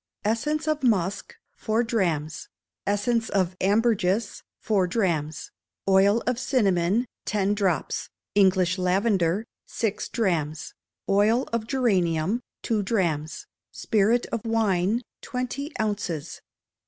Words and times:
Essence 0.25 0.67
of 0.67 0.81
musk, 0.81 1.35
four 1.53 1.83
drachms; 1.83 2.49
essence 2.87 3.29
of 3.29 3.55
ambergris, 3.61 4.41
four 4.57 4.87
drachms; 4.87 5.51
oil 5.87 6.23
of 6.25 6.39
cinnamon, 6.39 7.05
ten 7.23 7.53
drops; 7.53 8.09
English 8.33 8.79
lavender, 8.79 9.45
six 9.67 10.09
drachms; 10.09 10.73
oil 11.07 11.43
of 11.53 11.67
geranium, 11.67 12.41
two 12.63 12.81
drachms; 12.81 13.45
spirit 13.69 14.25
of 14.31 14.43
wine, 14.43 15.03
twenty 15.21 15.71
ounces. 15.79 16.41